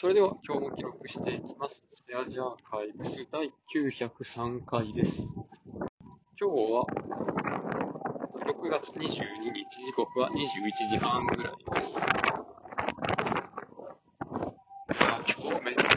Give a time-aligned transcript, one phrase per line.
[0.00, 1.84] それでは今日も記録していきます。
[1.92, 5.20] スペアジアーカイブス第903回です。
[6.40, 6.86] 今日は
[8.46, 10.38] 6月22日、時刻は21
[10.90, 11.98] 時半ぐらいです。
[11.98, 12.00] い
[15.04, 15.92] や今日めっちゃ寒い。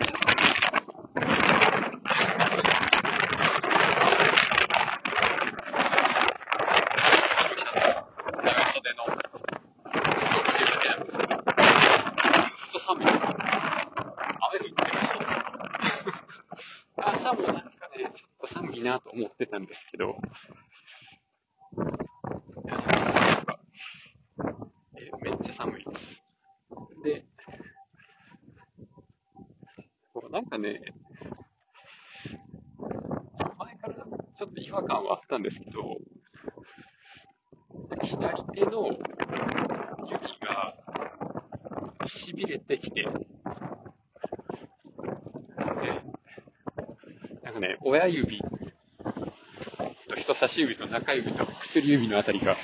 [8.44, 11.40] 長袖の服着てるだけなんですけど、ず
[12.68, 13.18] っと寒いです。
[14.46, 15.04] 雨降ってるし、
[16.98, 17.62] 朝もなんか
[17.98, 20.18] ね、ちょっと寒いなと思ってたんですけど、
[24.98, 26.22] えめっちゃ寒いです。
[27.04, 27.26] で、
[30.14, 30.82] こうなんかね、
[33.58, 33.94] 前から
[34.38, 35.98] ちょっと違和感はあったんですけど、
[38.04, 39.02] 左手の指
[40.42, 40.76] が
[42.04, 43.10] 痺れてきて、で、
[47.44, 48.42] なんかね、親指
[50.24, 52.56] 人差し指と中指と薬指のあたりが、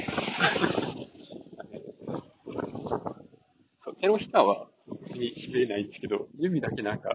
[3.84, 4.68] そう手のひらは
[5.02, 7.12] 別に痺れないんですけど、指だけなんか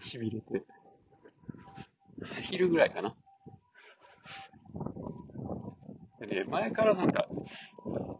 [0.00, 0.64] 痺れて、
[2.42, 3.16] 昼ぐらいかな。
[6.20, 7.26] でね、前からなんか、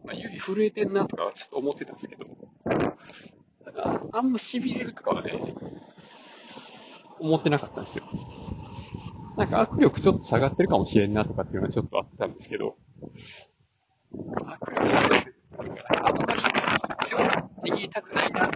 [0.03, 2.25] まあ、指震えてんなとかはちょっと思ってたんですけど、
[3.77, 5.31] ああんま痺れるとかはね、
[7.17, 8.03] 思ってなかったんですよ。
[9.37, 12.77] なんか握力ちょっと下がってるかもしれんなとかっていうのはちょっとあったんですけど、
[14.13, 16.41] 握力下がってるっていうか、あんまり
[17.07, 17.23] 強く
[17.67, 18.51] 握りたくないな、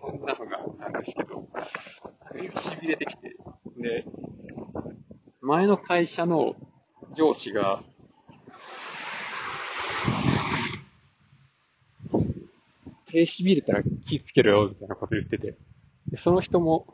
[0.00, 1.48] そんなのがあったんですけど、
[2.34, 3.36] 指痺れてきて、
[3.78, 4.04] で、
[5.40, 6.56] 前の会社の
[7.14, 7.82] 上司が、
[13.06, 15.56] 手痺れたら気つけろよ、みたいなこと言ってて。
[16.08, 16.86] で、その人も、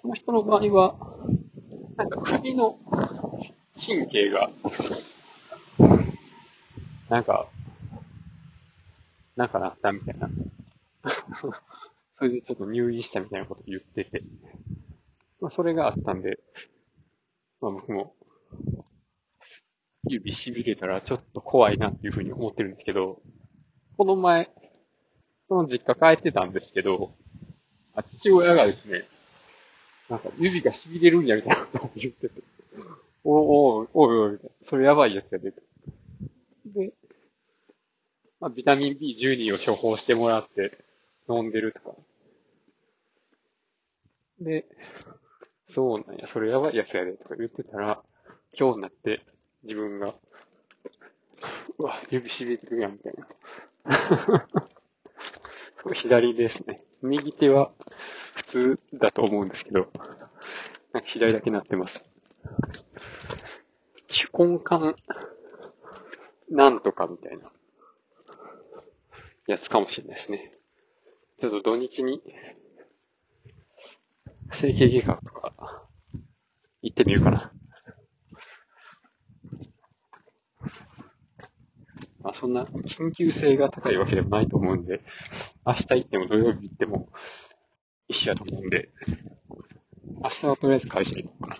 [0.00, 0.96] その人の場合は、
[1.96, 2.78] なんか首の
[3.74, 4.50] 神経が、
[7.08, 7.48] なんか、
[9.36, 10.28] なんかなったみたいな。
[12.18, 14.22] それでちょっと入院したみたいなこと言ってて。
[15.40, 16.40] まあ、それがあったんで、
[17.60, 18.14] まあ僕も、
[20.08, 23.22] 指痺れたらちょっと怖いなっていうふうに思ってるんですけど、
[23.96, 24.50] この前、
[25.48, 27.12] その実家帰ってたんですけど、
[27.94, 29.04] あ父親がですね、
[30.08, 32.42] なんか指が痺れるんやみたいなことを言ってて、
[33.24, 35.52] おおおいおい、それやばいやつやで。
[36.66, 36.92] で、
[38.40, 40.78] まあ、ビタミン B12 を処方してもらって
[41.28, 41.96] 飲んでるとか。
[44.40, 44.64] で、
[45.68, 48.02] そうなんや、それやばいやつやでとか言ってたら、
[48.58, 49.22] 今日になって
[49.64, 50.14] 自分が、
[51.78, 53.14] うわ、指痺れてるやん、みたい
[53.84, 54.48] な。
[55.94, 56.82] 左ですね。
[57.02, 57.72] 右手は
[58.38, 59.90] 普通だと思うんですけど、
[60.94, 62.04] なんか左だけなってます。
[64.06, 64.94] 手根管
[66.48, 67.50] なんとかみたいな
[69.48, 70.56] やつかもしれないですね。
[71.40, 72.22] ちょっと土日に
[74.52, 75.88] 整形外科とか
[76.82, 77.52] 行ってみるかな。
[82.20, 85.02] まあそんな緊急性が高いわけでもないと思うんで、
[85.66, 87.08] 明日行っても土曜日行っても
[88.08, 88.88] 一緒やと思うんで、
[90.22, 91.56] 明日はとりあえず会社に行こうかな。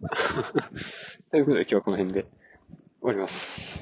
[1.30, 2.30] ということで今日はこの辺で終
[3.02, 3.80] わります。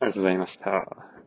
[0.00, 1.17] ありがとうございました。